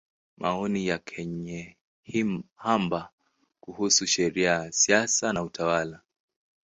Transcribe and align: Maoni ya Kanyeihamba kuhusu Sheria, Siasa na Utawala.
Maoni 0.37 0.87
ya 0.87 0.97
Kanyeihamba 0.97 3.09
kuhusu 3.59 4.07
Sheria, 4.07 4.71
Siasa 4.71 5.33
na 5.33 5.43
Utawala. 5.43 6.01